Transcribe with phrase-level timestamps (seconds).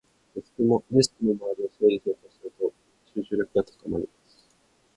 [0.35, 2.73] デスクの周りを整理整頓すると、
[3.13, 4.47] 集中力が高まります。